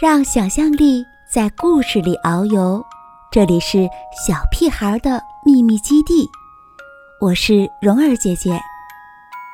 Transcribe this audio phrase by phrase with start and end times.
[0.00, 2.80] 让想象力在故事里遨游。
[3.32, 3.78] 这里是
[4.24, 6.30] 小屁孩的秘密基地，
[7.20, 8.60] 我是蓉儿姐姐，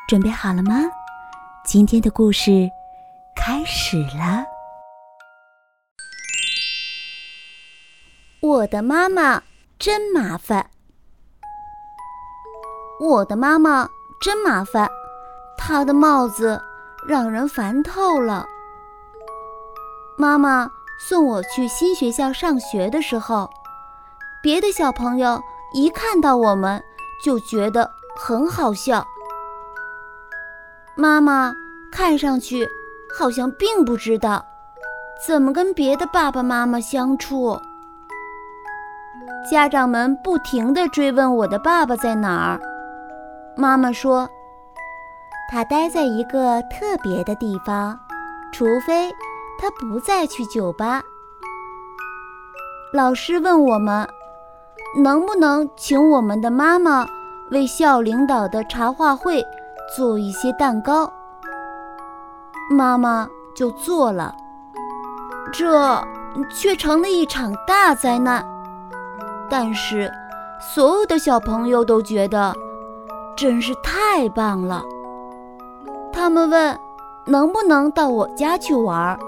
[0.06, 0.82] 准备好了吗？
[1.64, 2.68] 今天的故事
[3.34, 4.44] 开始了。
[8.42, 9.42] 我的妈妈
[9.78, 10.68] 真麻烦，
[13.00, 13.88] 我的妈妈
[14.20, 14.90] 真麻烦，
[15.56, 16.60] 她的帽子
[17.08, 18.46] 让人烦透了。
[20.16, 23.48] 妈妈送我去新学校上学的时候。
[24.42, 25.40] 别的小朋友
[25.72, 26.82] 一看到我们，
[27.24, 29.04] 就觉得很好笑。
[30.94, 31.52] 妈妈
[31.90, 32.68] 看上去
[33.18, 34.44] 好像并不知道
[35.26, 37.58] 怎么跟别的爸爸妈妈相处。
[39.50, 42.60] 家长们不停地追问我的爸爸在哪儿。
[43.56, 44.28] 妈妈说，
[45.50, 47.98] 他待在一个特别的地方，
[48.52, 49.10] 除非
[49.58, 51.02] 他不再去酒吧。
[52.92, 54.08] 老师问我们。
[54.96, 57.04] 能不能请我们的妈妈
[57.50, 59.44] 为校领导的茶话会
[59.96, 61.12] 做一些蛋糕？
[62.70, 64.32] 妈妈就做了，
[65.52, 66.00] 这
[66.48, 68.46] 却成了一场大灾难。
[69.50, 70.08] 但是
[70.60, 72.54] 所有的小朋友都觉得
[73.36, 74.84] 真是太棒了。
[76.12, 76.78] 他们问
[77.26, 79.18] 能不能到我家去玩？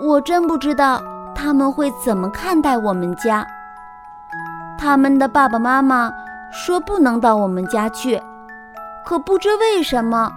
[0.00, 1.02] 我真不知道
[1.34, 3.46] 他们会怎么看待我们家。
[4.78, 6.10] 他们的爸爸妈妈
[6.50, 8.20] 说不能到我们家去，
[9.04, 10.32] 可不知为什么，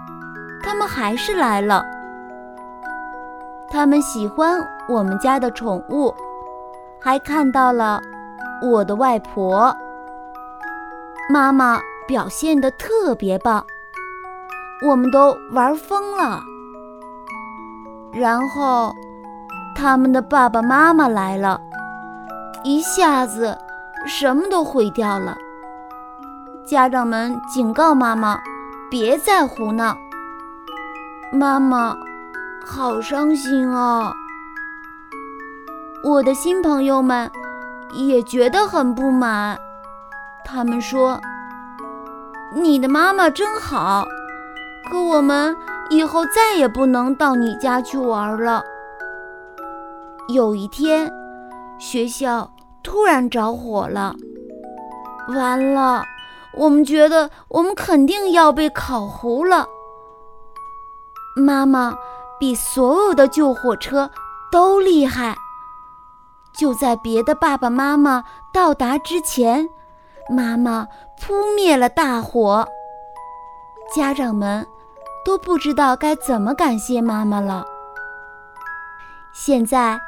[0.62, 1.84] 他们还是来了。
[3.70, 6.14] 他们喜欢我们家的宠物，
[7.00, 8.00] 还看到了
[8.62, 9.74] 我的外婆。
[11.30, 13.64] 妈妈表现得特别棒，
[14.86, 16.38] 我们都玩疯了。
[18.12, 18.94] 然后，
[19.74, 21.60] 他们的爸爸妈妈来了，
[22.62, 23.58] 一下子。
[24.06, 25.34] 什么都毁掉了。
[26.62, 28.38] 家长们警告妈妈，
[28.90, 29.96] 别再胡闹。
[31.32, 31.96] 妈妈，
[32.66, 34.12] 好伤心啊！
[36.02, 37.30] 我的新朋友们
[37.94, 39.58] 也觉得很不满。
[40.44, 41.18] 他们说
[42.54, 44.06] ：“你的妈妈真好，
[44.90, 45.56] 可我们
[45.88, 48.62] 以后再也不能到你家去玩了。”
[50.28, 51.10] 有一天，
[51.78, 52.50] 学校。
[52.82, 54.14] 突然着火了，
[55.28, 56.04] 完了！
[56.52, 59.66] 我们觉得我们肯定要被烤糊了。
[61.34, 61.94] 妈妈
[62.38, 64.10] 比所有的救火车
[64.52, 65.34] 都厉害，
[66.54, 69.66] 就在别的爸爸妈妈到达之前，
[70.28, 70.86] 妈妈
[71.18, 72.68] 扑灭了大火。
[73.96, 74.64] 家长们
[75.24, 77.64] 都不知道该怎么感谢妈妈了。
[79.32, 79.98] 现在，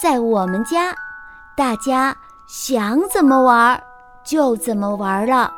[0.00, 0.94] 在我们家。
[1.56, 2.16] 大家
[2.46, 3.80] 想怎么玩
[4.24, 5.52] 就怎么玩了。